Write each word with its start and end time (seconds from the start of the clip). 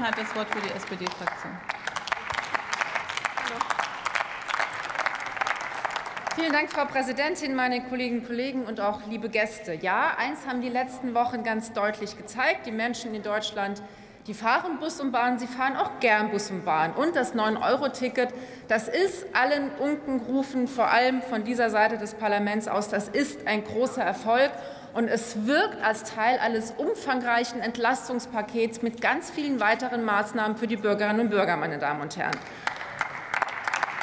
Dann 0.00 0.08
hat 0.08 0.18
das 0.18 0.34
Wort 0.34 0.48
für 0.48 0.62
die 0.66 0.72
SPD-Fraktion. 0.72 1.52
Vielen 6.34 6.52
Dank, 6.54 6.70
Frau 6.70 6.86
Präsidentin, 6.86 7.54
meine 7.54 7.82
Kolleginnen 7.82 8.20
und 8.20 8.26
Kollegen 8.26 8.64
und 8.64 8.80
auch 8.80 9.06
liebe 9.08 9.28
Gäste. 9.28 9.74
Ja, 9.74 10.16
eins 10.16 10.46
haben 10.46 10.62
die 10.62 10.70
letzten 10.70 11.12
Wochen 11.12 11.44
ganz 11.44 11.74
deutlich 11.74 12.16
gezeigt. 12.16 12.64
Die 12.64 12.72
Menschen 12.72 13.14
in 13.14 13.22
Deutschland 13.22 13.82
die 14.26 14.34
fahren 14.34 14.78
Bus 14.78 15.00
und 15.00 15.12
Bahn, 15.12 15.38
sie 15.38 15.46
fahren 15.46 15.76
auch 15.76 15.98
gern 15.98 16.30
Bus 16.30 16.50
und 16.50 16.64
Bahn. 16.64 16.92
Und 16.92 17.16
das 17.16 17.34
9-Euro-Ticket, 17.34 18.28
das 18.68 18.86
ist 18.86 19.26
allen 19.34 19.70
Unkenrufen, 19.78 20.68
vor 20.68 20.88
allem 20.88 21.22
von 21.22 21.42
dieser 21.42 21.70
Seite 21.70 21.96
des 21.96 22.14
Parlaments 22.14 22.68
aus, 22.68 22.88
das 22.88 23.08
ist 23.08 23.46
ein 23.46 23.64
großer 23.64 24.02
Erfolg. 24.02 24.50
Und 24.92 25.08
es 25.08 25.46
wirkt 25.46 25.82
als 25.82 26.04
Teil 26.04 26.38
eines 26.40 26.72
umfangreichen 26.72 27.60
Entlastungspakets 27.60 28.82
mit 28.82 29.00
ganz 29.00 29.30
vielen 29.30 29.60
weiteren 29.60 30.04
Maßnahmen 30.04 30.56
für 30.56 30.66
die 30.66 30.76
Bürgerinnen 30.76 31.20
und 31.20 31.30
Bürger, 31.30 31.56
meine 31.56 31.78
Damen 31.78 32.00
und 32.00 32.16
Herren. 32.16 32.36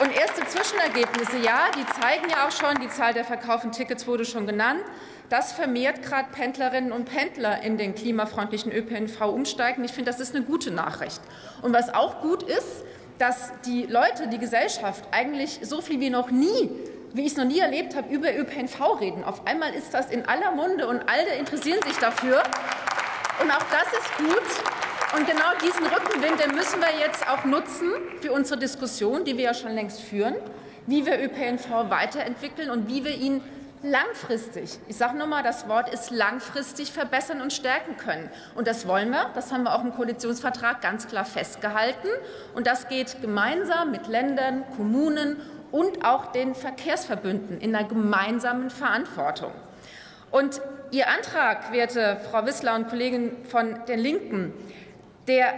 Und 0.00 0.14
erste 0.14 0.44
Zwischenergebnisse, 0.44 1.38
ja, 1.38 1.70
die 1.76 1.86
zeigen 2.00 2.28
ja 2.28 2.46
auch 2.46 2.50
schon, 2.50 2.80
die 2.82 2.88
Zahl 2.88 3.14
der 3.14 3.24
verkauften 3.24 3.70
Tickets 3.70 4.06
wurde 4.06 4.24
schon 4.24 4.46
genannt, 4.46 4.82
dass 5.30 5.52
vermehrt 5.52 6.02
gerade 6.02 6.28
Pendlerinnen 6.32 6.92
und 6.92 7.06
Pendler 7.06 7.62
in 7.62 7.78
den 7.78 7.94
klimafreundlichen 7.94 8.72
ÖPNV 8.72 9.20
umsteigen. 9.22 9.84
Ich 9.84 9.92
finde, 9.92 10.10
das 10.10 10.20
ist 10.20 10.34
eine 10.34 10.44
gute 10.44 10.70
Nachricht. 10.70 11.20
Und 11.62 11.72
was 11.72 11.94
auch 11.94 12.20
gut 12.20 12.42
ist, 12.42 12.84
dass 13.18 13.52
die 13.64 13.86
Leute, 13.86 14.28
die 14.28 14.38
Gesellschaft 14.38 15.04
eigentlich 15.12 15.60
so 15.62 15.80
viel 15.80 16.00
wie 16.00 16.10
noch 16.10 16.30
nie 16.30 16.70
wie 17.14 17.22
ich 17.22 17.28
es 17.28 17.36
noch 17.36 17.44
nie 17.44 17.60
erlebt 17.60 17.94
habe, 17.94 18.12
über 18.12 18.36
ÖPNV 18.36 19.00
reden. 19.00 19.24
Auf 19.24 19.46
einmal 19.46 19.72
ist 19.72 19.94
das 19.94 20.10
in 20.10 20.26
aller 20.26 20.50
Munde 20.50 20.88
und 20.88 21.00
alle 21.08 21.34
interessieren 21.38 21.80
sich 21.86 21.96
dafür. 21.96 22.42
Und 23.40 23.50
auch 23.50 23.64
das 23.70 23.92
ist 23.92 24.18
gut. 24.18 25.16
Und 25.16 25.26
genau 25.28 25.54
diesen 25.62 25.86
Rückenwind 25.86 26.40
den 26.40 26.56
müssen 26.56 26.80
wir 26.80 26.98
jetzt 26.98 27.28
auch 27.28 27.44
nutzen 27.44 27.92
für 28.20 28.32
unsere 28.32 28.58
Diskussion, 28.58 29.24
die 29.24 29.36
wir 29.38 29.44
ja 29.44 29.54
schon 29.54 29.72
längst 29.72 30.00
führen, 30.00 30.34
wie 30.86 31.06
wir 31.06 31.22
ÖPNV 31.22 31.88
weiterentwickeln 31.88 32.68
und 32.68 32.88
wie 32.88 33.04
wir 33.04 33.14
ihn 33.14 33.40
langfristig, 33.84 34.78
ich 34.88 34.96
sage 34.96 35.16
nochmal, 35.16 35.42
das 35.42 35.68
Wort 35.68 35.92
ist 35.92 36.10
langfristig 36.10 36.90
verbessern 36.90 37.42
und 37.42 37.52
stärken 37.52 37.96
können. 37.96 38.30
Und 38.54 38.66
das 38.66 38.88
wollen 38.88 39.10
wir, 39.10 39.30
das 39.34 39.52
haben 39.52 39.64
wir 39.64 39.74
auch 39.74 39.84
im 39.84 39.94
Koalitionsvertrag 39.94 40.80
ganz 40.80 41.06
klar 41.06 41.24
festgehalten. 41.24 42.08
Und 42.54 42.66
das 42.66 42.88
geht 42.88 43.20
gemeinsam 43.20 43.90
mit 43.90 44.08
Ländern, 44.08 44.64
Kommunen 44.76 45.36
und 45.74 46.04
auch 46.04 46.26
den 46.26 46.54
Verkehrsverbünden 46.54 47.60
in 47.60 47.74
einer 47.74 47.88
gemeinsamen 47.88 48.70
Verantwortung. 48.70 49.50
Und 50.30 50.60
Ihr 50.92 51.08
Antrag, 51.08 51.72
werte 51.72 52.20
Frau 52.30 52.46
Wissler 52.46 52.76
und 52.76 52.88
Kollegin 52.88 53.44
von 53.44 53.84
den 53.88 53.98
Linken, 53.98 54.52
der 55.26 55.52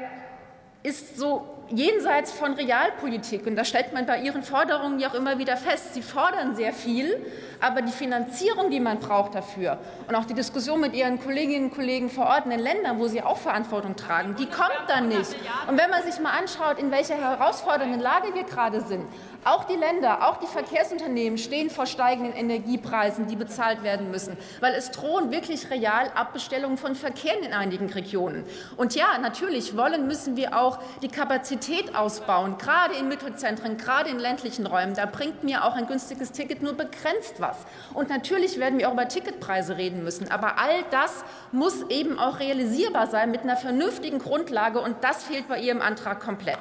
ist 0.83 1.19
so 1.19 1.56
jenseits 1.69 2.33
von 2.33 2.55
Realpolitik. 2.55 3.47
Und 3.47 3.57
das 3.57 3.69
stellt 3.69 3.93
man 3.93 4.07
bei 4.07 4.21
Ihren 4.21 4.43
Forderungen 4.43 4.99
ja 4.99 5.09
auch 5.09 5.15
immer 5.15 5.39
wieder 5.39 5.57
fest. 5.57 5.95
Sie 5.95 6.03
fordern 6.03 6.55
sehr 6.55 6.73
viel, 6.73 7.17
aber 7.61 7.83
die 7.83 7.93
Finanzierung, 7.93 8.71
die 8.71 8.81
man 8.81 8.99
braucht 8.99 9.35
dafür 9.35 9.79
und 10.09 10.15
auch 10.15 10.25
die 10.25 10.35
Diskussion 10.35 10.81
mit 10.81 10.95
Ihren 10.95 11.21
Kolleginnen 11.21 11.67
und 11.67 11.75
Kollegen 11.75 12.11
vor 12.11 12.27
Ort 12.27 12.45
in 12.45 12.51
den 12.51 12.61
Ländern, 12.61 12.99
wo 12.99 13.09
Sie 13.09 13.23
auch 13.23 13.39
Verantwortung 13.39 13.97
tragen, 13.97 14.37
die 14.37 14.47
kommt 14.47 14.85
dann 14.89 15.09
nicht. 15.09 15.35
Und 15.67 15.79
wenn 15.79 15.91
man 15.91 16.03
sich 16.03 16.21
mal 16.21 16.31
anschaut, 16.31 16.79
in 16.79 16.91
welcher 16.91 17.17
herausfordernden 17.17 18.01
Lage 18.01 18.35
wir 18.35 18.45
gerade 18.45 18.81
sind, 18.83 19.05
auch 19.45 19.65
die 19.65 19.77
Länder, 19.77 20.29
auch 20.29 20.39
die 20.39 20.47
Verkehrsunternehmen 20.47 21.39
stehen 21.39 21.71
vor 21.71 21.87
steigenden 21.87 22.33
Energiepreisen, 22.35 23.29
die 23.29 23.37
bezahlt 23.37 23.83
werden 23.85 24.11
müssen, 24.11 24.37
weil 24.61 24.75
es 24.75 24.91
drohen 24.91 25.31
wirklich 25.31 25.71
real 25.71 26.11
Abbestellungen 26.15 26.77
von 26.77 26.97
Verkehren 26.97 27.45
in 27.45 27.53
einigen 27.53 27.89
Regionen. 27.91 28.45
Und 28.77 28.97
ja, 28.97 29.19
natürlich 29.21 29.77
wollen, 29.77 30.09
müssen 30.09 30.37
wir 30.37 30.59
auch 30.59 30.79
die 31.01 31.09
Kapazität 31.09 31.56
ausbauen, 31.95 32.59
gerade 32.59 32.95
in 32.95 33.09
Mittelzentren, 33.09 33.77
gerade 33.77 34.11
in 34.11 34.19
ländlichen 34.19 34.67
Räumen. 34.67 34.95
Da 34.95 35.07
bringt 35.07 35.45
mir 35.45 35.65
auch 35.65 35.75
ein 35.75 35.87
günstiges 35.87 36.33
Ticket 36.33 36.63
nur 36.63 36.75
begrenzt 36.75 37.37
was. 37.39 37.57
Und 37.95 38.09
natürlich 38.09 38.59
werden 38.59 38.79
wir 38.79 38.89
auch 38.89 38.93
über 38.93 39.09
Ticketpreise 39.09 39.77
reden 39.77 40.05
müssen. 40.05 40.31
Aber 40.31 40.59
all 40.59 40.85
das 40.91 41.25
muss 41.53 41.83
eben 41.89 42.19
auch 42.19 42.41
realisierbar 42.41 43.07
sein 43.07 43.31
mit 43.31 43.43
einer 43.43 43.57
vernünftigen 43.57 44.19
Grundlage. 44.19 44.81
Und 44.81 45.03
das 45.03 45.25
fehlt 45.25 45.49
bei 45.49 45.59
Ihrem 45.61 45.81
Antrag 45.81 46.21
komplett. 46.21 46.59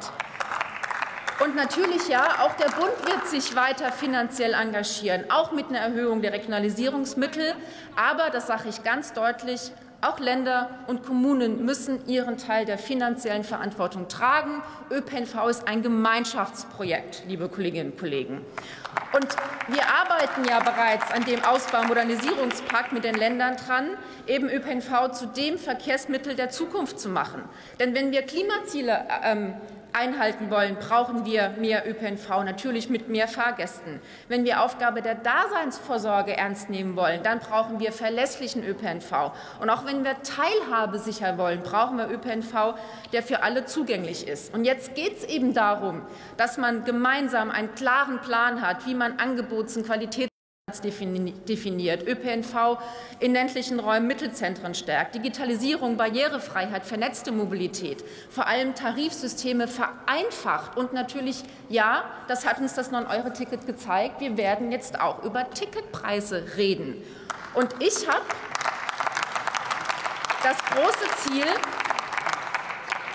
Und 1.44 1.56
natürlich 1.56 2.08
ja, 2.08 2.44
auch 2.44 2.54
der 2.56 2.70
Bund 2.70 2.94
wird 3.06 3.28
sich 3.28 3.56
weiter 3.58 3.92
finanziell 3.92 4.54
engagieren, 4.54 5.26
auch 5.30 5.52
mit 5.52 5.68
einer 5.68 5.80
Erhöhung 5.80 6.22
der 6.22 6.32
Regionalisierungsmittel. 6.32 7.54
Aber, 7.98 8.30
das 8.30 8.48
sage 8.48 8.70
ich 8.70 8.84
ganz 8.84 9.12
deutlich, 9.12 9.72
auch 10.02 10.20
Länder 10.20 10.70
und 10.88 11.04
Kommunen 11.04 11.66
müssen 11.66 12.06
ihren 12.08 12.38
Teil 12.38 12.66
der 12.66 12.78
finanziellen 12.78 13.44
Verantwortung 13.44 14.08
tragen. 14.08 14.62
ÖPNV 14.92 15.48
ist 15.50 15.68
ein 15.68 15.82
Gemeinschaftsprojekt, 15.82 17.24
liebe 17.28 17.50
Kolleginnen 17.50 17.92
und 17.92 18.00
Kollegen. 18.00 18.42
Und 19.14 19.28
wir 19.68 19.84
arbeiten 19.88 20.46
ja 20.48 20.60
bereits 20.60 21.12
an 21.12 21.24
dem 21.26 21.44
Ausbau- 21.44 21.82
und 21.82 21.88
Modernisierungspakt 21.88 22.92
mit 22.92 23.04
den 23.04 23.16
Ländern 23.16 23.56
dran, 23.56 23.90
eben 24.28 24.50
ÖPNV 24.50 25.12
zu 25.12 25.28
dem 25.28 25.58
Verkehrsmittel 25.58 26.36
der 26.36 26.50
Zukunft 26.50 27.00
zu 27.00 27.10
machen. 27.10 27.44
Denn 27.80 27.96
wenn 27.96 28.12
wir 28.12 28.24
Klimaziele 28.24 29.06
ähm, 29.24 29.54
einhalten 29.96 30.52
wollen, 30.52 30.76
brauchen 30.76 31.26
wir 31.26 31.52
mehr 31.58 31.90
ÖPNV, 31.90 32.44
natürlich 32.44 32.90
mit 32.90 33.08
mehr 33.08 33.28
Fahrgästen. 33.28 34.02
Wenn 34.28 34.44
wir 34.44 34.62
Aufgabe 34.62 35.02
der 35.02 35.16
Daseinsvorsorge 35.16 36.36
ernst 36.36 36.70
nehmen 36.70 36.96
wollen, 36.96 37.24
dann 37.24 37.40
brauchen 37.40 37.80
wir 37.80 37.92
verlässlichen 37.92 38.64
ÖPNV. 38.64 39.32
Und 39.62 39.70
auch 39.70 39.86
wenn 39.86 40.04
wir 40.04 40.16
Teilhabe 40.22 41.00
sicher 41.00 41.38
wollen, 41.38 41.62
brauchen 41.64 41.98
wir 41.98 42.10
ÖPNV, 42.10 42.76
der 43.14 43.24
für 43.24 43.42
alle 43.44 43.66
zugänglich 43.66 44.28
ist. 44.28 44.54
Und 44.54 44.66
jetzt 44.66 44.96
geht 44.96 45.18
es 45.18 45.24
eben 45.24 45.54
darum, 45.54 46.02
dass 46.38 46.58
man 46.58 46.84
gemeinsam 46.84 47.50
einen 47.50 47.74
klaren 47.76 48.20
Plan 48.20 48.62
hat, 48.62 48.86
wie 48.86 48.96
man 48.96 49.18
Angebots- 49.18 49.78
und 49.78 49.86
Qualitäts 49.86 50.35
definiert, 50.74 52.08
ÖPNV 52.08 52.80
in 53.20 53.34
ländlichen 53.34 53.80
Räumen 53.80 54.08
Mittelzentren 54.08 54.74
stärkt, 54.74 55.14
Digitalisierung, 55.14 55.96
Barrierefreiheit, 55.96 56.86
vernetzte 56.86 57.32
Mobilität, 57.32 58.04
vor 58.32 58.48
allem 58.48 58.74
Tarifsysteme 58.74 59.68
vereinfacht. 59.68 60.76
Und 60.76 60.92
natürlich, 60.92 61.44
ja, 61.70 62.06
das 62.28 62.48
hat 62.48 62.60
uns 62.60 62.74
das 62.74 62.92
9-Euro-Ticket 62.92 63.68
gezeigt, 63.68 64.20
wir 64.22 64.38
werden 64.38 64.72
jetzt 64.72 65.00
auch 65.00 65.24
über 65.24 65.48
Ticketpreise 65.52 66.44
reden. 66.58 66.96
Und 67.54 67.70
ich 67.80 68.08
habe 68.08 68.26
das 70.42 70.58
große 70.66 71.30
Ziel, 71.30 71.46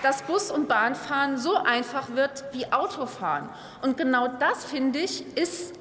dass 0.05 0.23
Bus- 0.23 0.53
und 0.53 0.69
Bahnfahren 0.69 1.37
so 1.37 1.57
einfach 1.57 2.11
wird 2.15 2.45
wie 2.53 2.73
Autofahren. 2.73 3.49
Und 3.83 3.97
genau 3.97 4.29
das, 4.29 4.65
finde 4.65 5.01
ich, 5.01 5.37
ist 5.37 5.80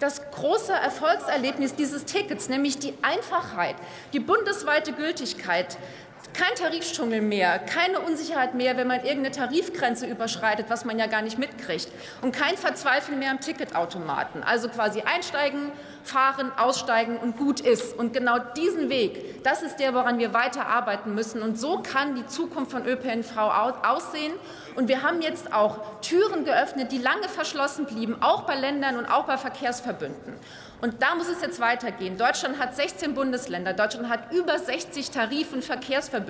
das 0.00 0.30
große 0.30 0.72
Erfolgserlebnis 0.72 1.74
dieses 1.74 2.06
Tickets, 2.06 2.48
nämlich 2.48 2.78
die 2.78 2.94
Einfachheit, 3.02 3.76
die 4.12 4.20
bundesweite 4.20 4.92
Gültigkeit, 4.92 5.76
kein 6.40 6.54
Tarifdschungel 6.54 7.20
mehr, 7.20 7.58
keine 7.58 8.00
Unsicherheit 8.00 8.54
mehr, 8.54 8.74
wenn 8.78 8.86
man 8.86 9.04
irgendeine 9.04 9.30
Tarifgrenze 9.30 10.06
überschreitet, 10.06 10.66
was 10.70 10.86
man 10.86 10.98
ja 10.98 11.06
gar 11.06 11.20
nicht 11.20 11.38
mitkriegt. 11.38 11.88
Und 12.22 12.32
kein 12.32 12.56
Verzweifeln 12.56 13.18
mehr 13.18 13.30
am 13.30 13.40
Ticketautomaten. 13.40 14.42
Also 14.42 14.70
quasi 14.70 15.02
einsteigen, 15.02 15.70
fahren, 16.02 16.50
aussteigen 16.56 17.18
und 17.18 17.36
gut 17.36 17.60
ist. 17.60 17.94
Und 17.98 18.14
genau 18.14 18.38
diesen 18.56 18.88
Weg, 18.88 19.42
das 19.44 19.60
ist 19.60 19.76
der, 19.80 19.92
woran 19.92 20.18
wir 20.18 20.32
weiter 20.32 20.66
arbeiten 20.66 21.14
müssen. 21.14 21.42
Und 21.42 21.60
so 21.60 21.82
kann 21.82 22.14
die 22.14 22.26
Zukunft 22.26 22.70
von 22.70 22.86
ÖPNV 22.86 23.36
aussehen. 23.82 24.32
Und 24.76 24.88
wir 24.88 25.02
haben 25.02 25.20
jetzt 25.20 25.52
auch 25.52 26.00
Türen 26.00 26.46
geöffnet, 26.46 26.90
die 26.90 26.98
lange 26.98 27.28
verschlossen 27.28 27.84
blieben, 27.84 28.16
auch 28.22 28.44
bei 28.44 28.54
Ländern 28.54 28.96
und 28.96 29.04
auch 29.04 29.24
bei 29.24 29.36
Verkehrsverbünden. 29.36 30.38
Und 30.80 31.02
da 31.02 31.14
muss 31.14 31.28
es 31.28 31.42
jetzt 31.42 31.60
weitergehen. 31.60 32.16
Deutschland 32.16 32.58
hat 32.58 32.74
16 32.74 33.14
Bundesländer. 33.14 33.74
Deutschland 33.74 34.08
hat 34.08 34.32
über 34.32 34.58
60 34.58 35.10
Tarif- 35.10 35.52
und 35.52 35.62
Verkehrsverbünde. 35.62 36.29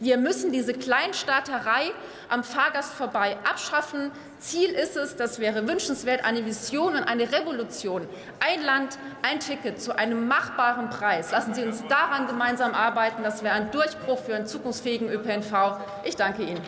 Wir 0.00 0.16
müssen 0.16 0.52
diese 0.52 0.74
Kleinstaaterei 0.74 1.90
am 2.28 2.44
Fahrgast 2.44 2.92
vorbei 2.94 3.36
abschaffen. 3.48 4.10
Ziel 4.38 4.70
ist 4.70 4.96
es, 4.96 5.16
das 5.16 5.38
wäre 5.38 5.66
wünschenswert, 5.68 6.24
eine 6.24 6.44
Vision 6.44 6.94
und 6.94 7.04
eine 7.04 7.32
Revolution. 7.32 8.08
Ein 8.40 8.62
Land, 8.62 8.98
ein 9.22 9.40
Ticket 9.40 9.80
zu 9.80 9.96
einem 9.96 10.28
machbaren 10.28 10.90
Preis. 10.90 11.30
Lassen 11.30 11.54
Sie 11.54 11.62
uns 11.62 11.84
daran 11.88 12.26
gemeinsam 12.26 12.74
arbeiten. 12.74 13.22
Das 13.22 13.42
wäre 13.42 13.54
ein 13.54 13.70
Durchbruch 13.70 14.18
für 14.18 14.34
einen 14.34 14.46
zukunftsfähigen 14.46 15.08
ÖPNV. 15.08 15.78
Ich 16.04 16.16
danke 16.16 16.42
Ihnen. 16.42 16.62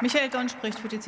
Michael 0.00 0.28
Donn 0.28 0.48
spricht 0.48 0.78
für 0.78 0.88
die 0.88 1.00
CDU. 1.00 1.06